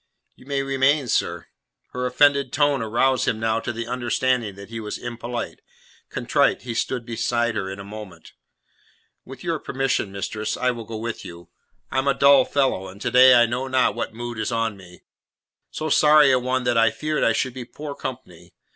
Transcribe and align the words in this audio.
"You 0.35 0.47
may 0.47 0.63
remain, 0.63 1.07
sir." 1.09 1.45
Her 1.93 2.07
offended 2.07 2.51
tone 2.51 2.81
aroused 2.81 3.27
him 3.27 3.39
now 3.39 3.59
to 3.59 3.71
the 3.71 3.85
understanding 3.85 4.55
that 4.55 4.69
he 4.71 4.79
was 4.79 4.97
impolite. 4.97 5.59
Contrite 6.09 6.63
he 6.63 6.73
stood 6.73 7.05
beside 7.05 7.53
her 7.53 7.69
in 7.69 7.77
a 7.79 7.83
moment. 7.83 8.33
"With 9.25 9.43
your 9.43 9.59
permission, 9.59 10.11
mistress, 10.11 10.57
I 10.57 10.71
will 10.71 10.85
go 10.85 10.97
with 10.97 11.23
you. 11.23 11.49
I 11.91 11.99
am 11.99 12.07
a 12.07 12.15
dull 12.15 12.45
fellow, 12.45 12.87
and 12.87 12.99
to 12.99 13.11
day 13.11 13.39
I 13.39 13.45
know 13.45 13.67
not 13.67 13.93
what 13.93 14.11
mood 14.11 14.39
is 14.39 14.51
on 14.51 14.75
me. 14.75 15.03
So 15.69 15.87
sorry 15.87 16.31
a 16.31 16.39
one 16.39 16.63
that 16.63 16.79
I 16.79 16.89
feared 16.89 17.23
I 17.23 17.33
should 17.33 17.53
be 17.53 17.63
poor 17.63 17.93
company. 17.93 18.55